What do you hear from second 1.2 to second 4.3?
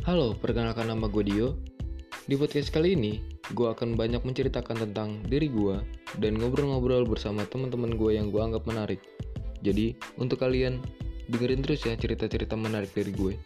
Dio. Di podcast kali ini, gue akan banyak